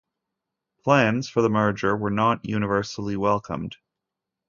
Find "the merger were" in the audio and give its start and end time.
1.43-2.09